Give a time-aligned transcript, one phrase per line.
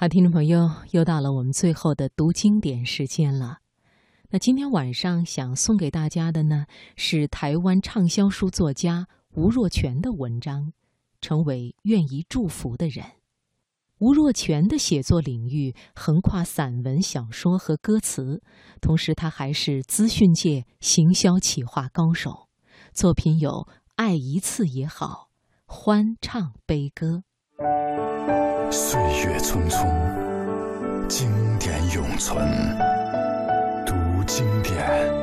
[0.00, 3.58] 好，听众朋友，又到了我们最后的读经典时间了。
[4.30, 6.64] 那今天晚上想送给大家的呢，
[6.96, 10.68] 是台湾畅销书作家吴若权的文章
[11.20, 13.04] 《成为愿意祝福的人》。
[13.98, 18.42] 吴若权的写作领域横跨散文、小说和歌词，
[18.80, 22.48] 同时他还是资讯界行销企划高手。
[22.94, 23.50] 作品有
[23.96, 25.28] 《爱一次也好》
[25.74, 27.24] 《欢唱悲歌》。
[28.72, 29.84] 岁月匆匆，
[31.08, 31.28] 经
[31.58, 32.46] 典永存。
[33.84, 35.19] 读经典。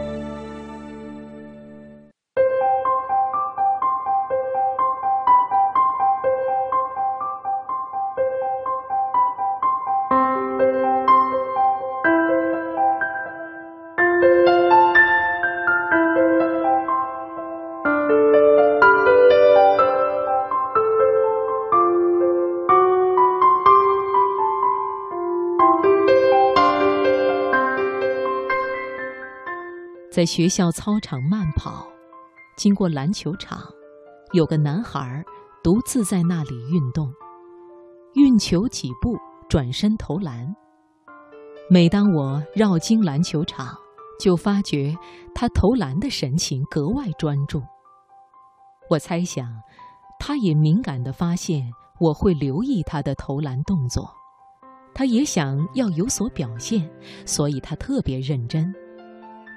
[30.18, 31.86] 在学校操场慢跑，
[32.58, 33.62] 经过篮球场，
[34.34, 35.24] 有个男孩
[35.64, 37.14] 独自在那里运动，
[38.16, 39.16] 运球几步，
[39.48, 40.52] 转身投篮。
[41.70, 43.78] 每当我绕经篮球场，
[44.20, 44.98] 就发觉
[45.36, 47.62] 他投篮的神情格外专注。
[48.90, 49.48] 我猜想，
[50.20, 54.12] 他也敏感地发现我会留意他的投篮动作，
[54.96, 56.90] 他也想要有所表现，
[57.24, 58.74] 所以他特别认真。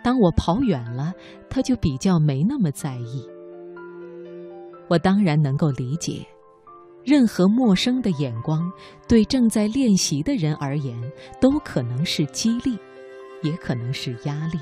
[0.02, 1.12] 当我跑远了，
[1.48, 3.26] 他就比较没那么在意。
[4.88, 6.26] 我当然能够理解，
[7.04, 8.70] 任何陌生的眼光
[9.06, 10.96] 对正在练习的人而言
[11.40, 12.76] 都可能是激励，
[13.42, 14.58] 也可能是压力。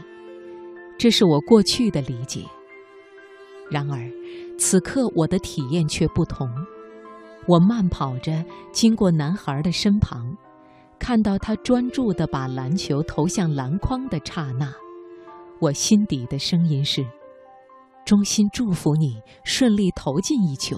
[0.99, 2.45] 这是我过去的理解。
[3.71, 4.11] 然而，
[4.59, 6.51] 此刻我的体验却不同。
[7.47, 10.37] 我慢跑着经过男孩的身旁，
[10.99, 14.71] 看到他专注地把篮球投向篮筐的刹那。
[15.61, 17.05] 我心底的声音是：
[18.05, 20.77] 衷心祝福你顺利投进一球，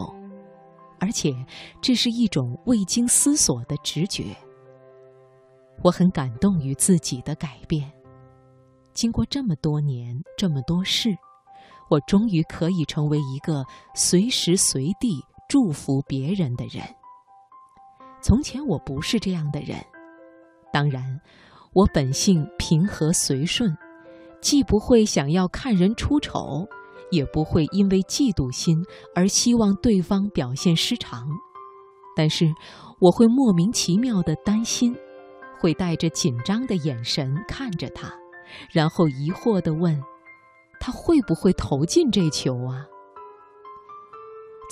[0.99, 1.35] 而且
[1.83, 4.35] 这是一种未经思索的直觉。
[5.83, 7.93] 我很感动于自己的改变。
[8.95, 11.11] 经过这么多年这么多事，
[11.91, 13.63] 我终于可以成为一个
[13.95, 16.83] 随时随地祝福别人的人。
[18.23, 19.79] 从前我不是这样的人，
[20.73, 21.21] 当然，
[21.75, 23.77] 我本性平和随顺。
[24.41, 26.67] 既不会想要看人出丑，
[27.11, 28.83] 也不会因为嫉妒心
[29.15, 31.29] 而希望对方表现失常，
[32.17, 32.53] 但是
[33.01, 34.97] 我会莫名其妙的担心，
[35.61, 38.13] 会带着紧张的眼神看着他，
[38.73, 40.01] 然后疑惑的问
[40.81, 42.87] ：“他会不会投进这球啊？”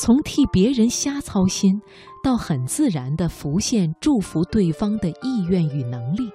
[0.01, 1.83] 从替别人瞎操心，
[2.23, 6.31] 到很自然的浮现祝福对方的意愿与能力，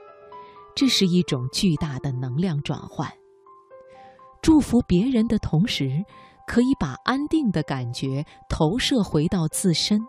[0.75, 3.09] 这是一种巨大的能量转换。
[4.43, 6.03] 祝福别人的同时，
[6.45, 10.01] 可以把安定的感觉投射回到自身。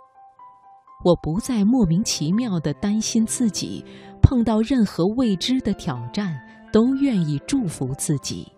[1.04, 3.84] 我不再莫名其妙地担心自己
[4.20, 6.34] 碰到任何未知的挑战
[6.72, 8.50] 都愿意祝福自己。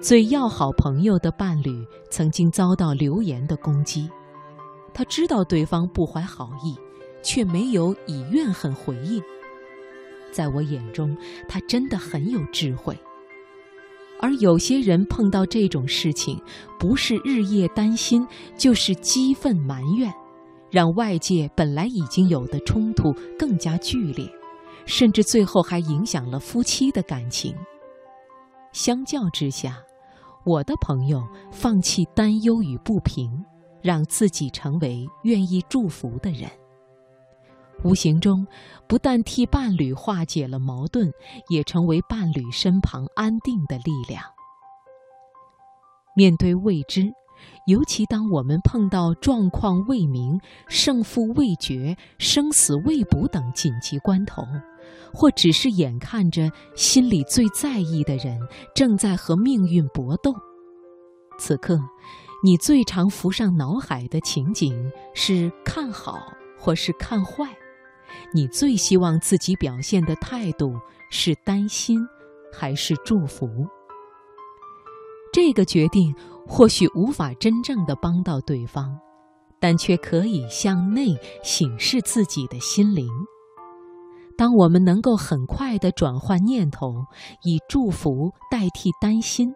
[0.00, 1.70] 最要好朋友的伴侣
[2.10, 4.10] 曾经遭到流言的攻击，
[4.92, 6.76] 他知道对方不怀好意，
[7.22, 9.22] 却没有以怨恨回应。
[10.32, 11.16] 在我眼中，
[11.48, 12.98] 他真的很有智慧。
[14.22, 16.40] 而有些人碰到这种事情，
[16.78, 18.24] 不是日夜担心，
[18.56, 20.10] 就是激愤埋怨，
[20.70, 24.24] 让外界本来已经有的冲突更加剧烈，
[24.86, 27.52] 甚至最后还影响了夫妻的感情。
[28.72, 29.76] 相较之下，
[30.44, 33.44] 我的朋友放弃担忧与不平，
[33.82, 36.48] 让自己成为愿意祝福的人。
[37.84, 38.46] 无形中，
[38.86, 41.12] 不但替伴侣化解了矛盾，
[41.48, 44.22] 也成为伴侣身旁安定的力量。
[46.14, 47.10] 面对未知，
[47.66, 50.38] 尤其当我们碰到状况未明、
[50.68, 54.46] 胜负未决、生死未卜等紧急关头，
[55.12, 58.38] 或只是眼看着心里最在意的人
[58.74, 60.34] 正在和命运搏斗，
[61.38, 61.80] 此刻，
[62.44, 66.20] 你最常浮上脑海的情景是看好
[66.58, 67.48] 或是看坏。
[68.32, 70.74] 你最希望自己表现的态度
[71.10, 71.98] 是担心，
[72.52, 73.48] 还是祝福？
[75.32, 76.14] 这个决定
[76.46, 78.98] 或许无法真正的帮到对方，
[79.58, 83.08] 但却可以向内醒视自己的心灵。
[84.36, 87.04] 当我们能够很快的转换念头，
[87.42, 89.52] 以祝福代替担心，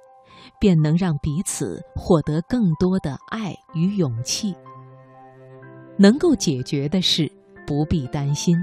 [0.60, 4.54] 便能让彼此获得更多的爱与勇气。
[5.98, 7.30] 能够解决的事。
[7.66, 8.56] 不必担心。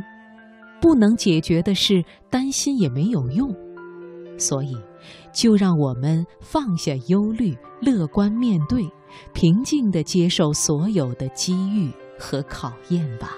[0.82, 3.54] 不能解决的事，担心也没有用。
[4.38, 4.76] 所以，
[5.32, 8.84] 就让我们放下忧虑，乐观面对，
[9.34, 13.36] 平静地接受所有的机遇和考验吧。